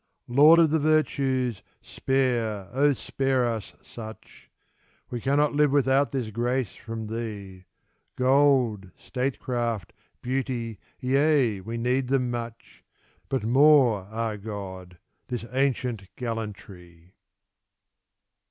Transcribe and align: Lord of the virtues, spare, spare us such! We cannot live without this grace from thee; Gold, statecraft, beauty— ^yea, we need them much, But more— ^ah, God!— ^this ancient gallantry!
Lord 0.27 0.57
of 0.57 0.71
the 0.71 0.79
virtues, 0.79 1.61
spare, 1.79 2.91
spare 2.95 3.45
us 3.45 3.75
such! 3.83 4.49
We 5.11 5.21
cannot 5.21 5.53
live 5.53 5.69
without 5.69 6.11
this 6.11 6.31
grace 6.31 6.73
from 6.73 7.05
thee; 7.05 7.65
Gold, 8.15 8.89
statecraft, 8.97 9.93
beauty— 10.23 10.79
^yea, 11.03 11.61
we 11.63 11.77
need 11.77 12.07
them 12.07 12.31
much, 12.31 12.83
But 13.29 13.43
more— 13.43 14.07
^ah, 14.11 14.41
God!— 14.43 14.97
^this 15.29 15.47
ancient 15.53 16.07
gallantry! 16.15 17.13